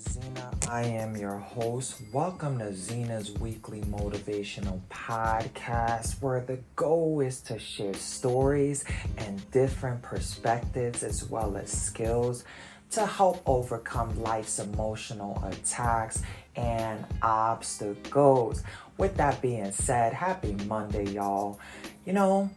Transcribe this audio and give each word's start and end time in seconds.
Zena. 0.00 0.50
I 0.68 0.82
am 0.84 1.14
your 1.14 1.36
host. 1.36 2.00
Welcome 2.10 2.58
to 2.60 2.72
Zena's 2.72 3.32
weekly 3.32 3.82
motivational 3.82 4.80
podcast, 4.88 6.22
where 6.22 6.40
the 6.40 6.58
goal 6.74 7.20
is 7.20 7.42
to 7.42 7.58
share 7.58 7.92
stories 7.92 8.84
and 9.18 9.50
different 9.50 10.00
perspectives 10.00 11.02
as 11.02 11.28
well 11.28 11.56
as 11.58 11.70
skills 11.70 12.44
to 12.92 13.04
help 13.04 13.42
overcome 13.46 14.22
life's 14.22 14.58
emotional 14.58 15.42
attacks 15.44 16.22
and 16.56 17.04
obstacles. 17.20 18.62
With 18.96 19.16
that 19.18 19.42
being 19.42 19.70
said, 19.70 20.14
happy 20.14 20.54
Monday, 20.66 21.10
y'all. 21.10 21.60
You 22.06 22.14
know, 22.14 22.50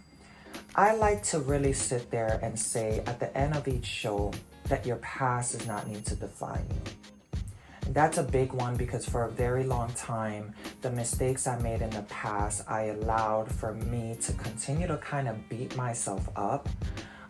I 0.75 0.95
like 0.95 1.23
to 1.23 1.39
really 1.39 1.73
sit 1.73 2.09
there 2.09 2.39
and 2.41 2.57
say 2.57 3.03
at 3.05 3.19
the 3.19 3.35
end 3.37 3.55
of 3.55 3.67
each 3.67 3.85
show, 3.85 4.31
that 4.69 4.85
your 4.85 4.95
past 4.97 5.57
does 5.57 5.67
not 5.67 5.87
need 5.89 6.05
to 6.05 6.15
define 6.15 6.65
you. 6.69 7.12
That's 7.89 8.17
a 8.17 8.23
big 8.23 8.53
one 8.53 8.75
because 8.75 9.05
for 9.05 9.25
a 9.25 9.31
very 9.31 9.63
long 9.63 9.91
time, 9.93 10.53
the 10.81 10.91
mistakes 10.91 11.47
I 11.47 11.59
made 11.59 11.81
in 11.81 11.89
the 11.91 12.01
past, 12.03 12.63
I 12.67 12.85
allowed 12.85 13.51
for 13.51 13.73
me 13.73 14.15
to 14.21 14.33
continue 14.33 14.87
to 14.87 14.97
kind 14.97 15.27
of 15.27 15.47
beat 15.49 15.75
myself 15.75 16.27
up 16.35 16.69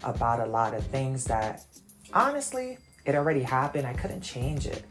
about 0.03 0.39
a 0.39 0.45
lot 0.45 0.73
of 0.73 0.85
things 0.87 1.25
that 1.25 1.65
honestly, 2.13 2.77
it 3.05 3.15
already 3.15 3.41
happened. 3.41 3.87
I 3.87 3.93
couldn't 3.93 4.21
change 4.21 4.67
it. 4.67 4.85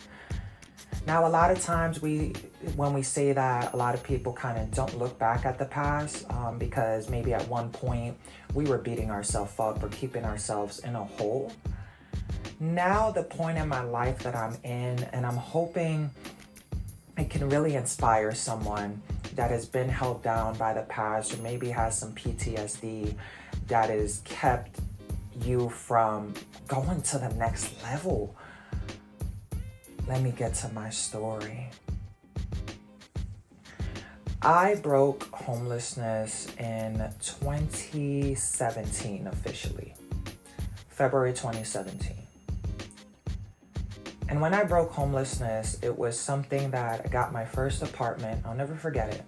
Now, 1.06 1.26
a 1.26 1.28
lot 1.28 1.50
of 1.50 1.60
times 1.60 2.00
we, 2.00 2.32
when 2.76 2.92
we 2.92 3.02
say 3.02 3.32
that, 3.32 3.72
a 3.72 3.76
lot 3.76 3.94
of 3.94 4.04
people 4.04 4.32
kind 4.32 4.56
of 4.58 4.70
don't 4.70 4.96
look 4.98 5.18
back 5.18 5.44
at 5.44 5.58
the 5.58 5.64
past 5.64 6.30
um, 6.30 6.58
because 6.58 7.10
maybe 7.10 7.34
at 7.34 7.46
one 7.48 7.70
point 7.70 8.16
we 8.54 8.64
were 8.64 8.78
beating 8.78 9.10
ourselves 9.10 9.54
up 9.58 9.82
or 9.82 9.88
keeping 9.88 10.24
ourselves 10.24 10.78
in 10.80 10.94
a 10.94 11.04
hole 11.04 11.50
now 12.62 13.10
the 13.10 13.24
point 13.24 13.58
in 13.58 13.68
my 13.68 13.82
life 13.82 14.20
that 14.20 14.34
I'm 14.36 14.56
in, 14.62 15.02
and 15.12 15.26
I'm 15.26 15.36
hoping 15.36 16.08
it 17.18 17.28
can 17.28 17.48
really 17.48 17.74
inspire 17.74 18.32
someone 18.32 19.02
that 19.34 19.50
has 19.50 19.66
been 19.66 19.88
held 19.88 20.22
down 20.22 20.56
by 20.56 20.72
the 20.72 20.82
past 20.82 21.34
or 21.34 21.42
maybe 21.42 21.70
has 21.70 21.98
some 21.98 22.12
PTSD 22.12 23.16
that 23.66 23.90
has 23.90 24.22
kept 24.24 24.78
you 25.44 25.70
from 25.70 26.34
going 26.68 27.02
to 27.02 27.18
the 27.18 27.30
next 27.30 27.82
level. 27.82 28.36
Let 30.06 30.22
me 30.22 30.30
get 30.30 30.54
to 30.56 30.68
my 30.68 30.90
story. 30.90 31.68
I 34.40 34.76
broke 34.76 35.24
homelessness 35.32 36.46
in 36.58 36.98
2017 37.20 39.26
officially, 39.26 39.94
February 40.88 41.32
2017. 41.32 42.21
And 44.32 44.40
when 44.40 44.54
I 44.54 44.64
broke 44.64 44.90
homelessness, 44.92 45.78
it 45.82 45.94
was 45.94 46.18
something 46.18 46.70
that 46.70 47.02
I 47.04 47.08
got 47.08 47.34
my 47.34 47.44
first 47.44 47.82
apartment. 47.82 48.40
I'll 48.46 48.54
never 48.54 48.74
forget 48.74 49.12
it. 49.12 49.22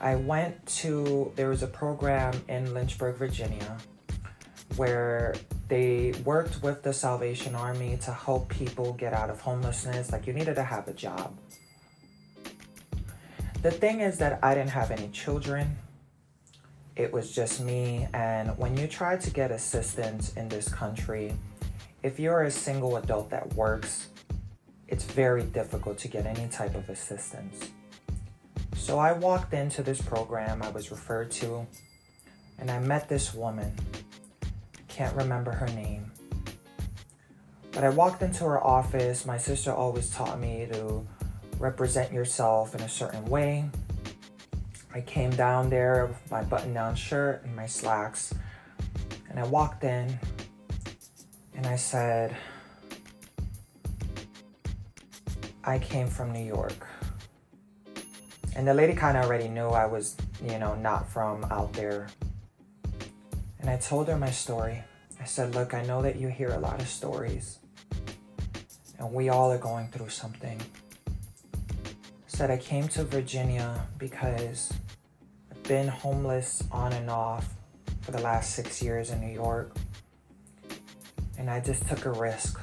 I 0.00 0.14
went 0.14 0.64
to, 0.76 1.32
there 1.34 1.48
was 1.48 1.64
a 1.64 1.66
program 1.66 2.40
in 2.46 2.72
Lynchburg, 2.72 3.16
Virginia, 3.16 3.76
where 4.76 5.34
they 5.66 6.14
worked 6.24 6.62
with 6.62 6.84
the 6.84 6.92
Salvation 6.92 7.56
Army 7.56 7.98
to 8.02 8.12
help 8.12 8.48
people 8.48 8.92
get 8.92 9.12
out 9.12 9.28
of 9.28 9.40
homelessness. 9.40 10.12
Like, 10.12 10.28
you 10.28 10.34
needed 10.34 10.54
to 10.54 10.62
have 10.62 10.86
a 10.86 10.92
job. 10.92 11.36
The 13.62 13.72
thing 13.72 14.02
is 14.02 14.18
that 14.18 14.38
I 14.40 14.54
didn't 14.54 14.70
have 14.70 14.92
any 14.92 15.08
children. 15.08 15.78
It 16.94 17.12
was 17.12 17.32
just 17.32 17.60
me. 17.60 18.06
And 18.14 18.56
when 18.56 18.76
you 18.76 18.86
try 18.86 19.16
to 19.16 19.30
get 19.32 19.50
assistance 19.50 20.32
in 20.34 20.48
this 20.48 20.68
country, 20.68 21.32
if 22.04 22.20
you're 22.20 22.42
a 22.42 22.50
single 22.50 22.98
adult 22.98 23.30
that 23.30 23.54
works, 23.54 24.08
it's 24.88 25.04
very 25.04 25.42
difficult 25.42 25.96
to 25.96 26.06
get 26.06 26.26
any 26.26 26.46
type 26.48 26.74
of 26.74 26.90
assistance. 26.90 27.70
So 28.76 28.98
I 28.98 29.12
walked 29.12 29.54
into 29.54 29.82
this 29.82 30.02
program 30.02 30.62
I 30.62 30.68
was 30.68 30.90
referred 30.90 31.30
to, 31.32 31.66
and 32.58 32.70
I 32.70 32.78
met 32.78 33.08
this 33.08 33.32
woman. 33.32 33.74
Can't 34.86 35.16
remember 35.16 35.50
her 35.50 35.66
name. 35.68 36.12
But 37.72 37.84
I 37.84 37.88
walked 37.88 38.20
into 38.20 38.44
her 38.44 38.62
office. 38.62 39.24
My 39.24 39.38
sister 39.38 39.72
always 39.72 40.10
taught 40.10 40.38
me 40.38 40.68
to 40.72 41.06
represent 41.58 42.12
yourself 42.12 42.74
in 42.74 42.82
a 42.82 42.88
certain 42.88 43.24
way. 43.24 43.64
I 44.94 45.00
came 45.00 45.30
down 45.30 45.70
there 45.70 46.04
with 46.06 46.30
my 46.30 46.42
button 46.42 46.74
down 46.74 46.96
shirt 46.96 47.42
and 47.44 47.56
my 47.56 47.66
slacks, 47.66 48.34
and 49.30 49.40
I 49.40 49.46
walked 49.46 49.84
in 49.84 50.18
and 51.54 51.66
I 51.66 51.76
said, 51.76 52.36
I 55.64 55.78
came 55.78 56.08
from 56.08 56.32
New 56.32 56.44
York. 56.44 56.86
And 58.56 58.66
the 58.68 58.74
lady 58.74 58.94
kind 58.94 59.16
of 59.16 59.24
already 59.24 59.48
knew 59.48 59.68
I 59.68 59.86
was, 59.86 60.16
you 60.42 60.58
know, 60.58 60.74
not 60.74 61.10
from 61.10 61.44
out 61.50 61.72
there. 61.72 62.08
And 63.60 63.70
I 63.70 63.76
told 63.78 64.08
her 64.08 64.16
my 64.16 64.30
story. 64.30 64.82
I 65.20 65.24
said, 65.24 65.54
Look, 65.54 65.74
I 65.74 65.82
know 65.84 66.02
that 66.02 66.16
you 66.16 66.28
hear 66.28 66.50
a 66.50 66.58
lot 66.58 66.80
of 66.80 66.88
stories, 66.88 67.58
and 68.98 69.12
we 69.12 69.30
all 69.30 69.50
are 69.50 69.58
going 69.58 69.88
through 69.88 70.10
something. 70.10 70.60
I 71.06 71.90
said, 72.26 72.50
I 72.50 72.58
came 72.58 72.88
to 72.88 73.04
Virginia 73.04 73.86
because 73.96 74.72
I've 75.50 75.62
been 75.62 75.88
homeless 75.88 76.62
on 76.70 76.92
and 76.92 77.08
off 77.08 77.54
for 78.02 78.10
the 78.10 78.20
last 78.20 78.54
six 78.54 78.82
years 78.82 79.10
in 79.10 79.20
New 79.20 79.32
York 79.32 79.74
and 81.44 81.50
I 81.50 81.60
just 81.60 81.86
took 81.86 82.06
a 82.06 82.12
risk. 82.12 82.58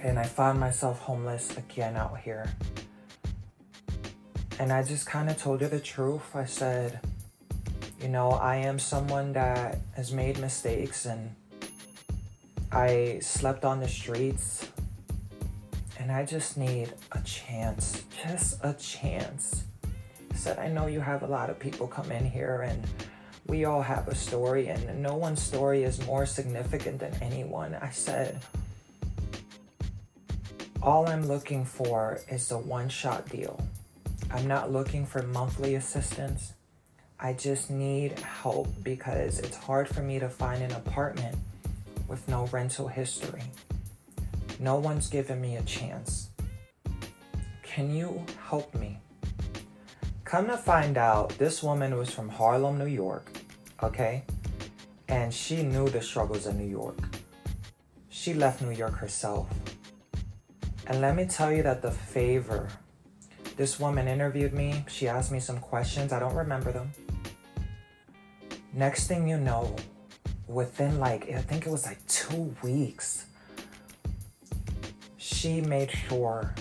And 0.00 0.20
I 0.20 0.22
found 0.22 0.60
myself 0.60 1.00
homeless 1.00 1.56
again 1.56 1.96
out 1.96 2.16
here. 2.20 2.48
And 4.60 4.72
I 4.72 4.84
just 4.84 5.04
kind 5.04 5.28
of 5.28 5.36
told 5.36 5.60
her 5.62 5.66
the 5.66 5.80
truth. 5.80 6.36
I 6.36 6.44
said, 6.44 7.00
you 8.00 8.06
know, 8.06 8.30
I 8.30 8.58
am 8.58 8.78
someone 8.78 9.32
that 9.32 9.78
has 9.96 10.12
made 10.12 10.38
mistakes 10.38 11.06
and 11.06 11.34
I 12.70 13.18
slept 13.20 13.64
on 13.64 13.80
the 13.80 13.88
streets 13.88 14.68
and 15.98 16.12
I 16.12 16.24
just 16.24 16.56
need 16.56 16.94
a 17.10 17.20
chance, 17.22 18.04
just 18.22 18.60
a 18.62 18.74
chance. 18.74 19.64
I 20.30 20.36
said, 20.36 20.60
I 20.60 20.68
know 20.68 20.86
you 20.86 21.00
have 21.00 21.24
a 21.24 21.26
lot 21.26 21.50
of 21.50 21.58
people 21.58 21.88
come 21.88 22.12
in 22.12 22.24
here 22.24 22.62
and 22.62 22.86
we 23.48 23.64
all 23.64 23.80
have 23.80 24.08
a 24.08 24.14
story, 24.14 24.68
and 24.68 25.02
no 25.02 25.14
one's 25.14 25.42
story 25.42 25.82
is 25.82 26.04
more 26.06 26.26
significant 26.26 27.00
than 27.00 27.14
anyone. 27.22 27.74
I 27.74 27.90
said, 27.90 28.40
all 30.82 31.08
I'm 31.08 31.26
looking 31.26 31.64
for 31.64 32.20
is 32.30 32.50
a 32.50 32.58
one 32.58 32.90
shot 32.90 33.28
deal. 33.30 33.58
I'm 34.30 34.46
not 34.46 34.70
looking 34.70 35.06
for 35.06 35.22
monthly 35.22 35.74
assistance. 35.76 36.52
I 37.18 37.32
just 37.32 37.70
need 37.70 38.18
help 38.20 38.68
because 38.84 39.40
it's 39.40 39.56
hard 39.56 39.88
for 39.88 40.02
me 40.02 40.18
to 40.18 40.28
find 40.28 40.62
an 40.62 40.72
apartment 40.72 41.36
with 42.06 42.28
no 42.28 42.46
rental 42.48 42.86
history. 42.86 43.42
No 44.60 44.76
one's 44.76 45.08
given 45.08 45.40
me 45.40 45.56
a 45.56 45.62
chance. 45.62 46.28
Can 47.62 47.94
you 47.94 48.24
help 48.48 48.74
me? 48.74 48.98
Come 50.24 50.48
to 50.48 50.58
find 50.58 50.98
out, 50.98 51.30
this 51.38 51.62
woman 51.62 51.96
was 51.96 52.10
from 52.10 52.28
Harlem, 52.28 52.78
New 52.78 52.86
York 52.86 53.37
okay? 53.82 54.24
And 55.08 55.32
she 55.32 55.62
knew 55.62 55.88
the 55.88 56.02
struggles 56.02 56.46
of 56.46 56.56
New 56.56 56.68
York. 56.68 56.98
She 58.08 58.34
left 58.34 58.62
New 58.62 58.72
York 58.72 58.94
herself. 58.94 59.48
And 60.86 61.00
let 61.00 61.16
me 61.16 61.26
tell 61.26 61.52
you 61.52 61.62
that 61.62 61.82
the 61.82 61.90
favor, 61.90 62.68
this 63.56 63.78
woman 63.78 64.08
interviewed 64.08 64.52
me. 64.52 64.84
She 64.88 65.08
asked 65.08 65.30
me 65.30 65.40
some 65.40 65.58
questions. 65.58 66.12
I 66.12 66.18
don't 66.18 66.34
remember 66.34 66.72
them. 66.72 66.92
Next 68.72 69.06
thing 69.06 69.28
you 69.28 69.38
know, 69.38 69.74
within 70.46 70.98
like, 70.98 71.30
I 71.30 71.40
think 71.40 71.66
it 71.66 71.70
was 71.70 71.84
like 71.86 72.04
two 72.06 72.54
weeks, 72.62 73.26
she 75.16 75.60
made 75.60 75.90
sure 75.90 76.54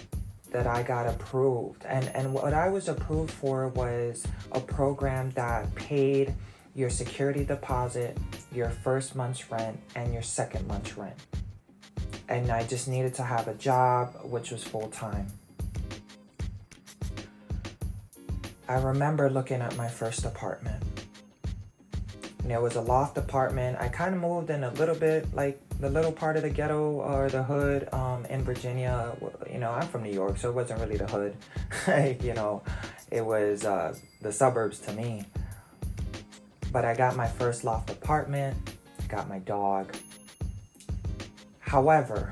that 0.52 0.68
I 0.68 0.84
got 0.84 1.08
approved. 1.08 1.86
And, 1.86 2.10
and 2.10 2.34
what 2.34 2.54
I 2.54 2.70
was 2.70 2.88
approved 2.88 3.32
for 3.32 3.70
was 3.70 4.26
a 4.52 4.60
program 4.60 5.32
that 5.32 5.74
paid 5.76 6.34
your 6.78 6.92
security 6.92 7.44
deposit, 7.44 8.16
your 8.54 8.70
first 8.70 9.16
month's 9.16 9.50
rent, 9.52 9.80
and 9.96 10.14
your 10.14 10.22
second 10.22 10.66
month's 10.68 10.96
rent. 10.96 11.16
And 12.30 12.52
I 12.52 12.64
just 12.66 12.88
needed 12.88 13.16
to 13.16 13.24
have 13.24 13.48
a 13.48 13.56
job, 13.56 14.14
which 14.24 14.52
was 14.52 14.64
full 14.64 14.88
time. 14.90 15.26
I 18.70 18.76
remember 18.76 19.28
looking 19.28 19.60
at 19.60 19.76
my 19.76 19.88
first 19.88 20.24
apartment. 20.24 20.84
And 22.44 22.52
it 22.52 22.62
was 22.62 22.76
a 22.76 22.82
loft 22.82 23.18
apartment. 23.18 23.78
I 23.80 23.88
kind 23.88 24.14
of 24.14 24.22
moved 24.22 24.52
in 24.52 24.64
a 24.64 24.72
little 24.74 24.96
bit, 24.96 25.34
like 25.34 25.60
the 25.80 25.90
little 25.90 26.12
part 26.12 26.38
of 26.38 26.44
the 26.44 26.50
ghetto 26.52 26.92
or 26.92 27.28
the 27.28 27.42
hood 27.42 27.92
um, 27.92 28.24
in 28.26 28.44
Virginia. 28.44 29.18
You 29.52 29.58
know, 29.58 29.72
I'm 29.72 29.88
from 29.88 30.04
New 30.04 30.14
York, 30.14 30.38
so 30.38 30.50
it 30.50 30.54
wasn't 30.54 30.80
really 30.82 30.98
the 30.98 31.08
hood. 31.08 31.36
you 32.22 32.36
know, 32.36 32.62
it 33.10 33.26
was 33.26 33.66
uh, 33.66 33.96
the 34.22 34.32
suburbs 34.32 34.78
to 34.82 34.94
me. 34.94 35.26
But 36.72 36.86
I 36.86 36.94
got 36.94 37.16
my 37.16 37.28
first 37.28 37.64
loft 37.64 37.90
apartment, 37.90 38.56
got 39.08 39.30
my 39.30 39.40
dog. 39.40 39.96
However, 41.60 42.32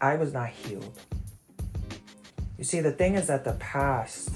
I 0.00 0.16
was 0.16 0.32
not 0.32 0.48
healed. 0.48 0.98
You 2.58 2.64
see, 2.64 2.80
the 2.80 2.92
thing 2.92 3.14
is 3.14 3.26
that 3.28 3.44
the 3.44 3.54
past 3.54 4.30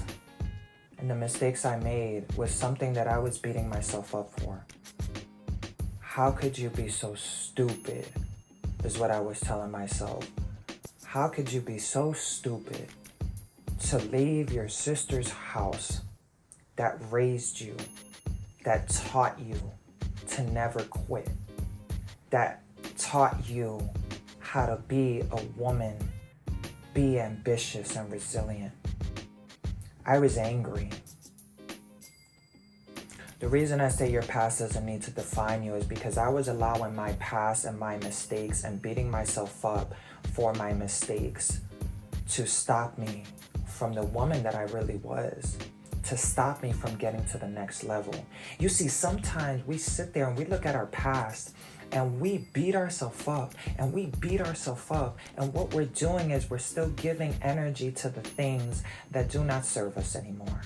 and 0.97 1.09
the 1.09 1.15
mistakes 1.15 1.65
I 1.65 1.77
made 1.77 2.25
was 2.35 2.51
something 2.51 2.93
that 2.93 3.07
I 3.07 3.17
was 3.19 3.37
beating 3.37 3.69
myself 3.69 4.15
up 4.15 4.31
for. 4.39 4.65
How 5.99 6.31
could 6.31 6.57
you 6.57 6.69
be 6.69 6.89
so 6.89 7.15
stupid? 7.15 8.07
Is 8.83 8.97
what 8.97 9.11
I 9.11 9.19
was 9.19 9.39
telling 9.39 9.71
myself. 9.71 10.29
How 11.03 11.27
could 11.27 11.51
you 11.51 11.61
be 11.61 11.77
so 11.77 12.13
stupid 12.13 12.87
to 13.87 13.97
leave 13.97 14.51
your 14.51 14.69
sister's 14.69 15.29
house 15.29 16.01
that 16.77 16.97
raised 17.11 17.59
you, 17.59 17.75
that 18.63 18.87
taught 18.89 19.39
you 19.39 19.59
to 20.29 20.43
never 20.51 20.79
quit, 20.83 21.29
that 22.29 22.63
taught 22.97 23.47
you 23.47 23.87
how 24.39 24.65
to 24.65 24.77
be 24.87 25.21
a 25.31 25.41
woman, 25.57 25.97
be 26.93 27.19
ambitious 27.19 27.95
and 27.95 28.11
resilient? 28.11 28.73
I 30.05 30.19
was 30.19 30.37
angry. 30.37 30.89
The 33.39 33.47
reason 33.47 33.81
I 33.81 33.89
say 33.89 34.09
your 34.09 34.23
past 34.23 34.59
doesn't 34.59 34.85
need 34.85 35.03
to 35.03 35.11
define 35.11 35.61
you 35.61 35.75
is 35.75 35.85
because 35.85 36.17
I 36.17 36.27
was 36.27 36.47
allowing 36.47 36.95
my 36.95 37.11
past 37.13 37.65
and 37.65 37.77
my 37.77 37.97
mistakes 37.97 38.63
and 38.63 38.81
beating 38.81 39.11
myself 39.11 39.63
up 39.63 39.93
for 40.33 40.53
my 40.53 40.73
mistakes 40.73 41.61
to 42.29 42.47
stop 42.47 42.97
me 42.97 43.23
from 43.65 43.93
the 43.93 44.03
woman 44.03 44.41
that 44.41 44.55
I 44.55 44.63
really 44.63 44.97
was, 44.97 45.57
to 46.07 46.17
stop 46.17 46.63
me 46.63 46.71
from 46.71 46.95
getting 46.95 47.23
to 47.25 47.37
the 47.37 47.47
next 47.47 47.83
level. 47.83 48.13
You 48.59 48.69
see, 48.69 48.87
sometimes 48.87 49.65
we 49.67 49.77
sit 49.77 50.13
there 50.13 50.27
and 50.27 50.37
we 50.37 50.45
look 50.45 50.65
at 50.65 50.75
our 50.75 50.87
past 50.87 51.53
and 51.91 52.19
we 52.19 52.47
beat 52.53 52.75
ourselves 52.75 53.27
up 53.27 53.53
and 53.77 53.93
we 53.93 54.07
beat 54.19 54.41
ourselves 54.41 54.89
up. 54.89 55.17
And 55.37 55.53
what 55.53 55.73
we're 55.73 55.85
doing 55.85 56.31
is 56.31 56.49
we're 56.49 56.59
still 56.59 56.89
giving 56.91 57.35
energy 57.41 57.91
to 57.91 58.09
the 58.09 58.21
things 58.21 58.83
that 59.11 59.29
do 59.29 59.43
not 59.43 59.65
serve 59.65 59.97
us 59.97 60.15
anymore. 60.15 60.61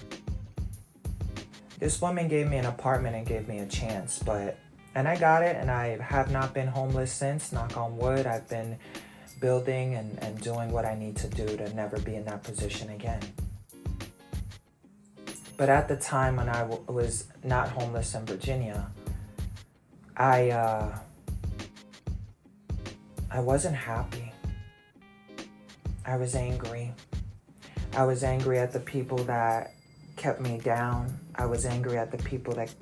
This 1.80 2.00
woman 2.00 2.28
gave 2.28 2.48
me 2.48 2.58
an 2.58 2.66
apartment 2.66 3.16
and 3.16 3.26
gave 3.26 3.48
me 3.48 3.60
a 3.60 3.66
chance, 3.66 4.20
but, 4.20 4.60
and 4.94 5.08
I 5.08 5.18
got 5.18 5.42
it, 5.42 5.56
and 5.56 5.72
I 5.72 5.98
have 5.98 6.30
not 6.30 6.54
been 6.54 6.68
homeless 6.68 7.12
since, 7.12 7.52
knock 7.52 7.76
on 7.76 7.98
wood. 7.98 8.28
I've 8.28 8.48
been 8.48 8.78
building 9.40 9.96
and, 9.96 10.22
and 10.24 10.40
doing 10.42 10.70
what 10.70 10.86
I 10.86 10.94
need 10.94 11.16
to 11.18 11.28
do 11.28 11.58
to 11.58 11.74
never 11.74 12.00
be 12.00 12.14
in 12.14 12.26
that 12.26 12.44
position 12.44 12.92
again. 12.92 13.22
But 15.62 15.70
at 15.70 15.88
the 15.88 15.96
time 15.96 16.38
when 16.38 16.50
I 16.50 16.62
w- 16.62 16.82
was 16.88 17.28
not 17.44 17.70
homeless 17.70 18.16
in 18.16 18.26
Virginia, 18.26 18.90
I, 20.18 20.50
uh, 20.50 20.98
I 23.30 23.42
wasn't 23.42 23.76
happy. 23.76 24.32
I 26.04 26.18
was 26.18 26.34
angry. 26.34 26.96
I 27.94 28.06
was 28.06 28.24
angry 28.24 28.58
at 28.58 28.72
the 28.72 28.80
people 28.80 29.20
that 29.26 29.76
kept 30.16 30.42
me 30.42 30.58
down. 30.58 31.16
I 31.36 31.46
was 31.46 31.68
angry 31.68 32.00
at 32.00 32.10
the 32.10 32.18
people 32.18 32.56
that 32.56 32.74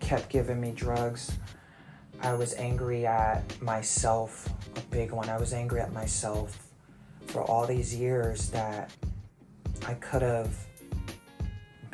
kept 0.00 0.28
giving 0.28 0.60
me 0.60 0.72
drugs. 0.72 1.38
I 2.20 2.34
was 2.34 2.54
angry 2.54 3.06
at 3.06 3.62
myself, 3.62 4.52
a 4.74 4.80
big 4.90 5.12
one. 5.12 5.28
I 5.28 5.36
was 5.36 5.52
angry 5.52 5.80
at 5.80 5.92
myself 5.92 6.66
for 7.28 7.42
all 7.42 7.64
these 7.64 7.94
years 7.94 8.50
that 8.50 8.90
I 9.86 9.94
could 9.94 10.22
have 10.22 10.52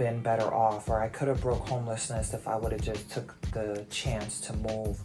been 0.00 0.22
better 0.22 0.48
off 0.66 0.88
or 0.88 0.98
I 1.06 1.08
could 1.08 1.28
have 1.28 1.42
broke 1.42 1.68
homelessness 1.68 2.32
if 2.32 2.48
I 2.48 2.56
would 2.56 2.72
have 2.72 2.80
just 2.80 3.10
took 3.10 3.38
the 3.52 3.84
chance 3.90 4.40
to 4.46 4.54
move 4.54 4.98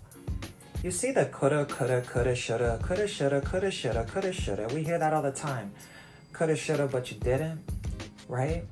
you 0.85 0.91
see 0.91 1.11
the 1.11 1.25
coulda, 1.25 1.65
coulda, 1.65 2.03
coulda, 2.03 2.35
shoulda, 2.35 2.79
coulda, 2.83 3.07
shoulda, 3.07 3.41
coulda, 3.41 3.71
shoulda, 3.71 4.05
coulda, 4.05 4.31
shoulda. 4.31 4.67
We 4.71 4.83
hear 4.83 4.99
that 4.99 5.13
all 5.13 5.23
the 5.23 5.31
time. 5.31 5.71
Coulda, 6.31 6.55
shoulda, 6.55 6.85
but 6.85 7.09
you 7.09 7.17
didn't, 7.17 7.59
right? 8.27 8.63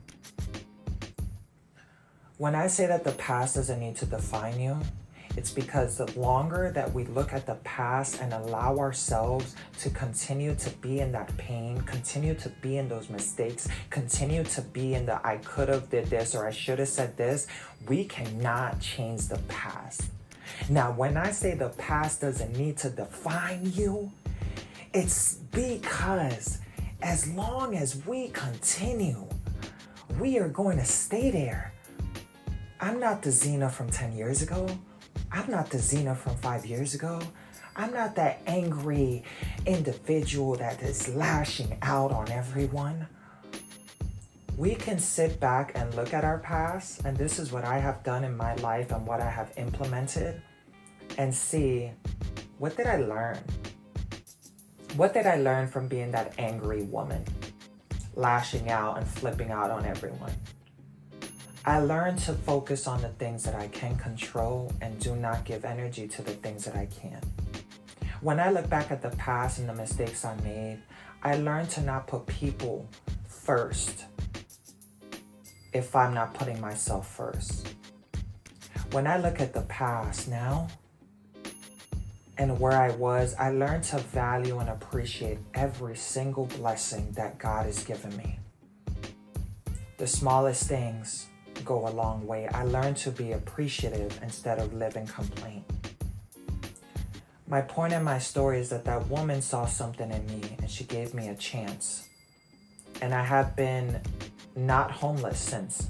When 2.38 2.54
I 2.54 2.68
say 2.68 2.86
that 2.86 3.04
the 3.04 3.14
past 3.14 3.56
doesn't 3.56 3.80
need 3.80 3.96
to 3.96 4.06
define 4.06 4.60
you, 4.60 4.78
it's 5.35 5.51
because 5.51 5.97
the 5.97 6.19
longer 6.19 6.71
that 6.75 6.94
we 6.94 7.06
look 7.06 7.33
at 7.33 7.45
the 7.45 7.56
past 7.63 8.21
and 8.21 8.33
allow 8.33 8.77
ourselves 8.77 9.56
to 9.80 9.89
continue 9.89 10.53
to 10.56 10.69
be 10.69 11.00
in 11.00 11.12
that 11.12 11.35
pain, 11.38 11.81
continue 11.81 12.35
to 12.35 12.50
be 12.50 12.77
in 12.77 12.88
those 12.88 13.09
mistakes, 13.09 13.68
continue 13.89 14.44
to 14.44 14.62
be 14.62 14.94
in 14.94 15.06
the 15.06 15.25
I 15.25 15.38
could 15.38 15.69
have 15.69 15.89
did 15.89 16.06
this 16.06 16.35
or 16.35 16.47
I 16.47 16.51
should 16.51 16.80
have 16.80 16.88
said 16.88 17.18
this, 17.18 17.47
we 17.88 18.06
cannot 18.06 18.80
change 18.80 19.27
the 19.27 19.39
past. 19.47 20.03
Now, 20.69 20.91
when 20.91 21.18
I 21.18 21.31
say 21.31 21.56
the 21.56 21.69
past 21.69 22.21
doesn't 22.21 22.56
need 22.56 22.77
to 22.77 22.89
define 22.89 23.71
you, 23.74 24.12
it's 24.94 25.36
because 25.51 26.59
as 27.01 27.27
long 27.33 27.75
as 27.75 28.06
we 28.06 28.29
continue, 28.29 29.27
we 30.19 30.38
are 30.38 30.47
going 30.47 30.77
to 30.77 30.86
stay 30.86 31.31
there. 31.31 31.74
I'm 32.79 33.00
not 33.00 33.21
the 33.21 33.29
Xena 33.29 33.71
from 33.71 33.89
10 33.89 34.13
years 34.13 34.41
ago. 34.41 34.68
I'm 35.33 35.50
not 35.50 35.71
the 35.71 35.80
Xena 35.80 36.15
from 36.15 36.35
five 36.38 36.63
years 36.63 36.94
ago. 36.94 37.19
I'm 37.75 37.91
not 37.91 38.13
that 38.15 38.41
angry 38.45 39.24
individual 39.65 40.56
that 40.57 40.83
is 40.83 41.09
lashing 41.09 41.75
out 41.81 42.12
on 42.12 42.30
everyone. 42.30 43.07
We 44.56 44.75
can 44.75 45.00
sit 45.00 45.39
back 45.39 45.71
and 45.74 45.91
look 45.95 46.13
at 46.13 46.24
our 46.24 46.38
past, 46.38 47.03
and 47.03 47.18
this 47.18 47.39
is 47.39 47.51
what 47.51 47.65
I 47.65 47.80
have 47.80 48.03
done 48.03 48.24
in 48.24 48.38
my 48.38 48.53
life 48.57 48.91
and 48.91 49.07
what 49.07 49.21
I 49.21 49.30
have 49.30 49.51
implemented 49.57 50.39
and 51.18 51.33
see 51.33 51.89
what 52.59 52.77
did 52.77 52.86
I 52.86 52.97
learn? 52.97 53.39
What 54.95 55.15
did 55.15 55.25
I 55.25 55.38
learn 55.38 55.68
from 55.68 55.88
being 55.88 56.12
that 56.12 56.36
angry 56.38 56.83
woman, 56.83 57.25
lashing 58.13 58.69
out 58.69 59.00
and 59.00 59.07
flipping 59.07 59.50
out 59.50 59.71
on 59.71 59.83
everyone? 59.83 60.33
I 61.65 61.80
learned 61.80 62.19
to 62.19 62.33
focus 62.33 62.88
on 62.88 63.01
the 63.01 63.07
things 63.07 63.44
that 63.44 63.56
I 63.56 63.69
can 63.69 63.95
control 63.95 64.69
and 64.81 65.00
do 65.00 65.15
not 65.15 65.45
give 65.45 65.63
energy 65.63 66.10
to 66.10 66.21
the 66.21 66.33
things 66.33 66.65
that 66.65 66.75
I 66.75 66.88
can't. 66.88 67.24
When 68.19 68.38
I 68.38 68.50
look 68.50 68.69
back 68.69 68.92
at 68.92 69.01
the 69.01 69.12
past 69.12 69.60
and 69.60 69.69
the 69.69 69.74
mistakes 69.74 70.25
I 70.25 70.36
made, 70.42 70.80
I 71.21 71.38
learned 71.38 71.69
to 71.71 71.81
not 71.81 72.07
put 72.07 72.25
people 72.25 72.89
first 73.25 74.06
if 75.71 75.95
I'm 75.95 76.13
not 76.13 76.33
putting 76.33 76.60
myself 76.60 77.10
first. 77.10 77.74
When 78.92 79.07
I 79.07 79.18
look 79.18 79.39
at 79.39 79.54
the 79.54 79.62
past 79.62 80.27
now, 80.27 80.67
and 82.38 82.60
where 82.60 82.74
I 82.74 82.89
was, 82.91 83.36
I 83.36 83.51
learned 83.51 83.86
to 83.86 84.00
value 84.00 84.60
and 84.60 84.67
appreciate 84.70 85.38
every 85.53 85.96
single 85.96 86.46
blessing 86.46 87.13
that 87.13 87.38
God 87.38 87.67
has 87.67 87.86
given 87.86 88.17
me. 88.17 88.39
The 89.98 90.08
smallest 90.08 90.67
things 90.67 91.27
go 91.63 91.88
a 91.88 91.89
long 91.89 92.25
way. 92.27 92.48
I 92.48 92.63
learned 92.63 92.98
to 92.98 93.12
be 93.12 93.32
appreciative 93.32 94.20
instead 94.22 94.60
of 94.60 94.74
live 94.74 94.96
in 94.96 95.08
complaint. 95.08 95.65
My 97.48 97.62
point 97.62 97.93
in 97.93 98.03
my 98.03 98.20
story 98.20 98.60
is 98.60 98.70
that 98.70 98.86
that 98.86 99.08
woman 99.08 99.41
saw 99.41 99.65
something 99.65 100.12
in 100.12 100.25
me 100.27 100.41
and 100.60 100.70
she 100.70 100.84
gave 100.84 101.13
me 101.13 101.29
a 101.29 101.36
chance. 101.36 102.08
And 103.01 103.13
I 103.13 103.24
have 103.24 103.55
been 103.55 104.01
not 104.55 104.91
homeless 104.91 105.39
since. 105.39 105.89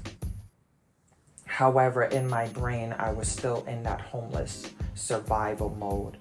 However, 1.44 2.04
in 2.04 2.28
my 2.28 2.48
brain, 2.48 2.94
I 2.98 3.12
was 3.12 3.28
still 3.28 3.64
in 3.68 3.82
that 3.84 4.00
homeless 4.00 4.68
survival 4.94 5.70
mode 5.70 6.16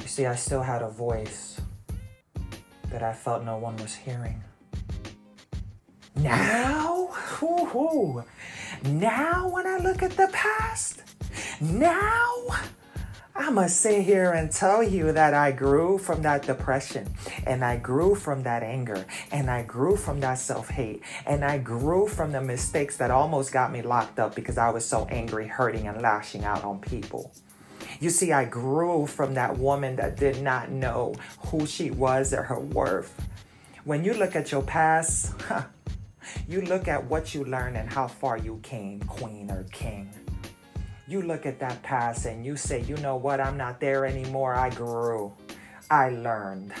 You 0.00 0.08
see, 0.08 0.26
I 0.26 0.34
still 0.36 0.62
had 0.62 0.82
a 0.82 0.88
voice 0.88 1.60
that 2.90 3.02
I 3.02 3.12
felt 3.12 3.44
no 3.44 3.58
one 3.58 3.76
was 3.76 3.94
hearing. 3.94 4.42
Now, 6.16 7.09
whoo 7.40 8.24
now 8.84 9.48
when 9.48 9.66
I 9.66 9.76
look 9.78 10.02
at 10.02 10.12
the 10.12 10.28
past, 10.32 11.02
now 11.60 12.46
I 13.34 13.50
must 13.50 13.80
sit 13.80 14.02
here 14.02 14.32
and 14.32 14.50
tell 14.50 14.82
you 14.82 15.12
that 15.12 15.34
I 15.34 15.52
grew 15.52 15.98
from 15.98 16.22
that 16.22 16.42
depression 16.42 17.14
and 17.46 17.64
I 17.64 17.76
grew 17.76 18.14
from 18.14 18.42
that 18.44 18.62
anger 18.62 19.04
and 19.30 19.50
I 19.50 19.62
grew 19.62 19.96
from 19.96 20.20
that 20.20 20.38
self 20.38 20.68
hate 20.70 21.02
and 21.26 21.44
I 21.44 21.58
grew 21.58 22.06
from 22.06 22.32
the 22.32 22.40
mistakes 22.40 22.96
that 22.96 23.10
almost 23.10 23.52
got 23.52 23.72
me 23.72 23.82
locked 23.82 24.18
up 24.18 24.34
because 24.34 24.56
I 24.56 24.70
was 24.70 24.84
so 24.84 25.06
angry, 25.06 25.46
hurting, 25.46 25.86
and 25.86 26.00
lashing 26.00 26.44
out 26.44 26.64
on 26.64 26.80
people. 26.80 27.32
You 28.00 28.08
see, 28.08 28.32
I 28.32 28.46
grew 28.46 29.06
from 29.06 29.34
that 29.34 29.58
woman 29.58 29.96
that 29.96 30.16
did 30.16 30.42
not 30.42 30.70
know 30.70 31.14
who 31.46 31.66
she 31.66 31.90
was 31.90 32.32
or 32.32 32.44
her 32.44 32.60
worth. 32.60 33.28
When 33.84 34.04
you 34.04 34.14
look 34.14 34.36
at 34.36 34.52
your 34.52 34.62
past, 34.62 35.34
you 36.48 36.62
look 36.62 36.88
at 36.88 37.04
what 37.04 37.34
you 37.34 37.44
learned 37.44 37.76
and 37.76 37.90
how 37.90 38.08
far 38.08 38.36
you 38.36 38.58
came, 38.62 39.00
queen 39.00 39.50
or 39.50 39.64
king. 39.72 40.10
You 41.06 41.22
look 41.22 41.46
at 41.46 41.58
that 41.60 41.82
past 41.82 42.26
and 42.26 42.44
you 42.44 42.56
say, 42.56 42.82
you 42.82 42.96
know 42.98 43.16
what, 43.16 43.40
I'm 43.40 43.56
not 43.56 43.80
there 43.80 44.06
anymore. 44.06 44.54
I 44.54 44.70
grew. 44.70 45.32
I 45.90 46.10
learned. 46.10 46.72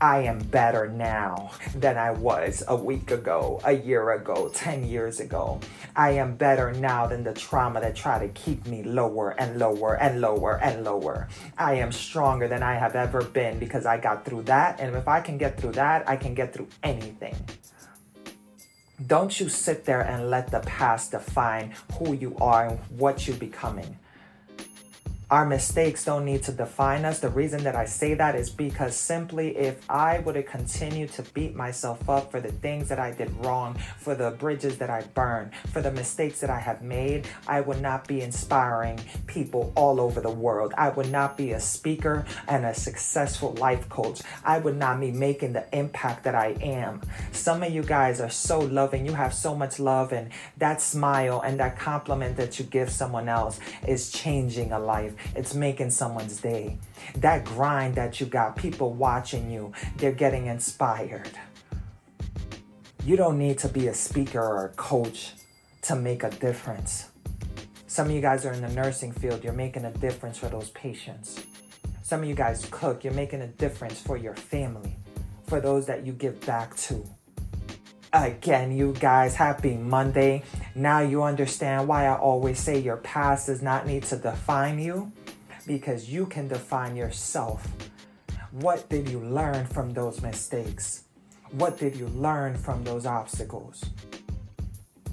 I 0.00 0.18
am 0.24 0.38
better 0.38 0.88
now 0.88 1.52
than 1.74 1.96
I 1.96 2.10
was 2.10 2.62
a 2.68 2.76
week 2.76 3.10
ago, 3.10 3.60
a 3.64 3.72
year 3.72 4.10
ago, 4.12 4.50
10 4.52 4.84
years 4.84 5.18
ago. 5.18 5.60
I 5.96 6.10
am 6.10 6.36
better 6.36 6.72
now 6.72 7.06
than 7.06 7.24
the 7.24 7.32
trauma 7.32 7.80
that 7.80 7.96
tried 7.96 8.18
to 8.18 8.28
keep 8.28 8.66
me 8.66 8.82
lower 8.82 9.30
and 9.30 9.58
lower 9.58 9.94
and 9.94 10.20
lower 10.20 10.60
and 10.62 10.84
lower. 10.84 11.28
I 11.56 11.76
am 11.76 11.90
stronger 11.90 12.48
than 12.48 12.62
I 12.62 12.74
have 12.74 12.96
ever 12.96 13.22
been 13.22 13.58
because 13.58 13.86
I 13.86 13.98
got 13.98 14.24
through 14.24 14.42
that. 14.42 14.80
And 14.80 14.94
if 14.94 15.08
I 15.08 15.20
can 15.20 15.38
get 15.38 15.58
through 15.58 15.72
that, 15.72 16.06
I 16.08 16.16
can 16.16 16.34
get 16.34 16.52
through 16.52 16.68
anything. 16.82 17.36
Don't 19.06 19.40
you 19.40 19.48
sit 19.48 19.84
there 19.84 20.02
and 20.02 20.30
let 20.30 20.50
the 20.50 20.60
past 20.60 21.10
define 21.10 21.74
who 21.98 22.12
you 22.14 22.36
are 22.40 22.68
and 22.68 22.78
what 22.90 23.26
you're 23.26 23.36
becoming. 23.36 23.98
Our 25.34 25.44
mistakes 25.44 26.04
don't 26.04 26.24
need 26.24 26.44
to 26.44 26.52
define 26.52 27.04
us. 27.04 27.18
The 27.18 27.28
reason 27.28 27.64
that 27.64 27.74
I 27.74 27.86
say 27.86 28.14
that 28.14 28.36
is 28.36 28.50
because 28.50 28.94
simply 28.94 29.56
if 29.56 29.90
I 29.90 30.20
would 30.20 30.36
have 30.36 30.46
continued 30.46 31.10
to 31.14 31.22
beat 31.34 31.56
myself 31.56 32.08
up 32.08 32.30
for 32.30 32.40
the 32.40 32.52
things 32.52 32.88
that 32.88 33.00
I 33.00 33.10
did 33.10 33.32
wrong, 33.44 33.76
for 33.98 34.14
the 34.14 34.30
bridges 34.30 34.78
that 34.78 34.90
I 34.90 35.02
burned, 35.02 35.50
for 35.72 35.82
the 35.82 35.90
mistakes 35.90 36.38
that 36.38 36.50
I 36.50 36.60
have 36.60 36.82
made, 36.82 37.26
I 37.48 37.62
would 37.62 37.82
not 37.82 38.06
be 38.06 38.20
inspiring 38.20 39.00
people 39.26 39.72
all 39.74 40.00
over 40.00 40.20
the 40.20 40.30
world. 40.30 40.72
I 40.78 40.90
would 40.90 41.10
not 41.10 41.36
be 41.36 41.50
a 41.50 41.58
speaker 41.58 42.24
and 42.46 42.64
a 42.64 42.72
successful 42.72 43.54
life 43.54 43.88
coach. 43.88 44.22
I 44.44 44.58
would 44.58 44.76
not 44.76 45.00
be 45.00 45.10
making 45.10 45.54
the 45.54 45.66
impact 45.76 46.22
that 46.22 46.36
I 46.36 46.50
am. 46.62 47.00
Some 47.32 47.64
of 47.64 47.72
you 47.72 47.82
guys 47.82 48.20
are 48.20 48.30
so 48.30 48.60
loving. 48.60 49.04
You 49.04 49.14
have 49.14 49.34
so 49.34 49.56
much 49.56 49.80
love, 49.80 50.12
and 50.12 50.30
that 50.58 50.80
smile 50.80 51.40
and 51.40 51.58
that 51.58 51.76
compliment 51.76 52.36
that 52.36 52.60
you 52.60 52.64
give 52.64 52.88
someone 52.88 53.28
else 53.28 53.58
is 53.88 54.12
changing 54.12 54.70
a 54.70 54.78
life 54.78 55.16
it's 55.34 55.54
making 55.54 55.90
someone's 55.90 56.40
day. 56.40 56.78
That 57.16 57.44
grind 57.44 57.94
that 57.96 58.20
you 58.20 58.26
got, 58.26 58.56
people 58.56 58.92
watching 58.92 59.50
you, 59.50 59.72
they're 59.96 60.12
getting 60.12 60.46
inspired. 60.46 61.30
You 63.04 63.16
don't 63.16 63.38
need 63.38 63.58
to 63.58 63.68
be 63.68 63.88
a 63.88 63.94
speaker 63.94 64.40
or 64.40 64.66
a 64.66 64.68
coach 64.70 65.32
to 65.82 65.94
make 65.94 66.22
a 66.22 66.30
difference. 66.30 67.08
Some 67.86 68.08
of 68.08 68.12
you 68.12 68.20
guys 68.20 68.44
are 68.46 68.52
in 68.52 68.62
the 68.62 68.68
nursing 68.70 69.12
field, 69.12 69.44
you're 69.44 69.52
making 69.52 69.84
a 69.84 69.92
difference 69.92 70.38
for 70.38 70.48
those 70.48 70.70
patients. 70.70 71.44
Some 72.02 72.22
of 72.22 72.28
you 72.28 72.34
guys 72.34 72.66
cook, 72.70 73.04
you're 73.04 73.12
making 73.12 73.42
a 73.42 73.46
difference 73.46 74.00
for 74.00 74.16
your 74.16 74.34
family, 74.34 74.96
for 75.46 75.60
those 75.60 75.86
that 75.86 76.04
you 76.04 76.12
give 76.12 76.44
back 76.44 76.74
to. 76.76 77.04
Again, 78.14 78.70
you 78.70 78.94
guys, 79.00 79.34
happy 79.34 79.76
Monday. 79.76 80.44
Now 80.76 81.00
you 81.00 81.24
understand 81.24 81.88
why 81.88 82.06
I 82.06 82.16
always 82.16 82.60
say 82.60 82.78
your 82.78 82.98
past 82.98 83.48
does 83.48 83.60
not 83.60 83.88
need 83.88 84.04
to 84.04 84.16
define 84.16 84.78
you 84.78 85.10
because 85.66 86.08
you 86.08 86.26
can 86.26 86.46
define 86.46 86.94
yourself. 86.94 87.66
What 88.52 88.88
did 88.88 89.08
you 89.08 89.18
learn 89.18 89.66
from 89.66 89.92
those 89.94 90.22
mistakes? 90.22 91.06
What 91.50 91.76
did 91.76 91.96
you 91.96 92.06
learn 92.06 92.56
from 92.56 92.84
those 92.84 93.04
obstacles? 93.04 93.84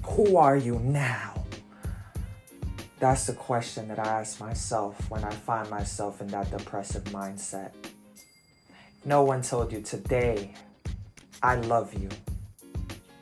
Who 0.04 0.36
are 0.36 0.56
you 0.56 0.78
now? 0.78 1.44
That's 3.00 3.26
the 3.26 3.32
question 3.32 3.88
that 3.88 3.98
I 3.98 4.20
ask 4.20 4.38
myself 4.38 5.10
when 5.10 5.24
I 5.24 5.30
find 5.30 5.68
myself 5.68 6.20
in 6.20 6.28
that 6.28 6.56
depressive 6.56 7.02
mindset. 7.06 7.72
No 9.04 9.24
one 9.24 9.42
told 9.42 9.72
you 9.72 9.80
today, 9.80 10.54
I 11.42 11.56
love 11.56 11.94
you. 11.94 12.08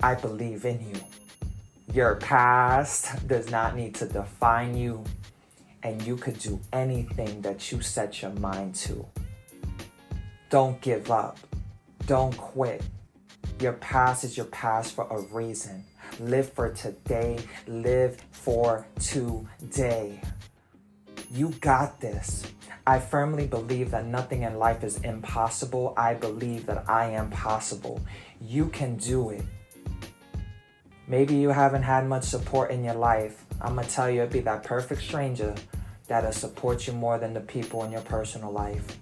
I 0.02 0.14
believe 0.14 0.64
in 0.64 0.80
you. 0.80 1.00
Your 1.92 2.16
past 2.16 3.26
does 3.26 3.50
not 3.50 3.76
need 3.76 3.94
to 3.96 4.06
define 4.06 4.76
you, 4.76 5.04
and 5.82 6.00
you 6.02 6.16
could 6.16 6.38
do 6.38 6.60
anything 6.72 7.42
that 7.42 7.70
you 7.70 7.82
set 7.82 8.22
your 8.22 8.30
mind 8.32 8.74
to. 8.76 9.04
Don't 10.48 10.80
give 10.80 11.10
up. 11.10 11.38
Don't 12.06 12.36
quit. 12.36 12.82
Your 13.60 13.74
past 13.74 14.24
is 14.24 14.36
your 14.36 14.46
past 14.46 14.94
for 14.94 15.06
a 15.10 15.20
reason. 15.34 15.84
Live 16.18 16.52
for 16.52 16.70
today. 16.70 17.38
Live 17.66 18.18
for 18.30 18.86
today. 18.98 20.20
You 21.30 21.50
got 21.60 22.00
this. 22.00 22.44
I 22.86 22.98
firmly 22.98 23.46
believe 23.46 23.90
that 23.90 24.06
nothing 24.06 24.42
in 24.42 24.58
life 24.58 24.82
is 24.82 24.96
impossible. 25.02 25.92
I 25.96 26.14
believe 26.14 26.66
that 26.66 26.88
I 26.88 27.10
am 27.10 27.30
possible. 27.30 28.00
You 28.40 28.66
can 28.66 28.96
do 28.96 29.30
it. 29.30 29.44
Maybe 31.10 31.34
you 31.34 31.48
haven't 31.48 31.82
had 31.82 32.06
much 32.06 32.22
support 32.22 32.70
in 32.70 32.84
your 32.84 32.94
life. 32.94 33.44
I'm 33.60 33.74
gonna 33.74 33.88
tell 33.88 34.08
you, 34.08 34.20
it'd 34.20 34.32
be 34.32 34.38
that 34.42 34.62
perfect 34.62 35.02
stranger 35.02 35.56
that'll 36.06 36.30
support 36.30 36.86
you 36.86 36.92
more 36.92 37.18
than 37.18 37.34
the 37.34 37.40
people 37.40 37.82
in 37.82 37.90
your 37.90 38.02
personal 38.02 38.52
life. 38.52 38.96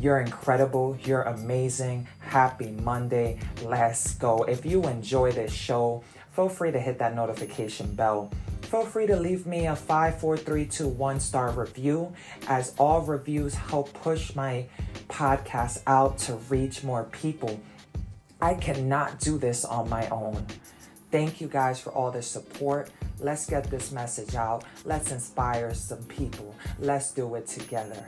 You're 0.00 0.18
incredible. 0.18 0.98
You're 1.04 1.22
amazing. 1.22 2.08
Happy 2.18 2.72
Monday. 2.72 3.38
Let's 3.62 4.14
go. 4.14 4.42
If 4.42 4.66
you 4.66 4.82
enjoy 4.88 5.30
this 5.30 5.52
show, 5.52 6.02
feel 6.32 6.48
free 6.48 6.72
to 6.72 6.80
hit 6.80 6.98
that 6.98 7.14
notification 7.14 7.94
bell. 7.94 8.32
Feel 8.62 8.84
free 8.84 9.06
to 9.06 9.14
leave 9.14 9.46
me 9.46 9.68
a 9.68 9.76
5, 9.76 10.18
4, 10.18 10.36
3, 10.36 10.66
2, 10.66 10.88
1 10.88 11.20
star 11.20 11.52
review, 11.52 12.12
as 12.48 12.74
all 12.78 13.00
reviews 13.00 13.54
help 13.54 13.92
push 13.92 14.34
my 14.34 14.66
podcast 15.08 15.82
out 15.86 16.18
to 16.18 16.34
reach 16.50 16.82
more 16.82 17.04
people. 17.04 17.60
I 18.40 18.54
cannot 18.54 19.20
do 19.20 19.38
this 19.38 19.64
on 19.64 19.88
my 19.88 20.08
own. 20.10 20.44
Thank 21.14 21.40
you 21.40 21.46
guys 21.46 21.78
for 21.78 21.92
all 21.92 22.10
the 22.10 22.22
support. 22.22 22.90
Let's 23.20 23.46
get 23.46 23.70
this 23.70 23.92
message 23.92 24.34
out. 24.34 24.64
Let's 24.84 25.12
inspire 25.12 25.72
some 25.72 26.02
people. 26.06 26.56
Let's 26.80 27.12
do 27.12 27.36
it 27.36 27.46
together. 27.46 28.04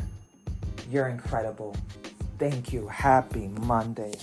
You're 0.91 1.07
incredible. 1.07 1.77
Thank 2.37 2.73
you. 2.73 2.89
Happy 2.89 3.47
Monday. 3.61 4.15